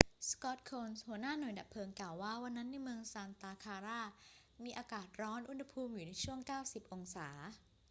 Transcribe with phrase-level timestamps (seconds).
[0.29, 4.01] scott kouns หัวหน้าหน่วยดับเพลิงกล่าวว่า วันนั้นในเมืองซานตาคลารา
[4.63, 7.29] มีอากาศร้อน อุณหภูมิอยู่ในช่วง 90 องศา